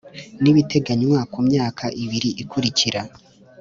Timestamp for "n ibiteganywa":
0.41-1.19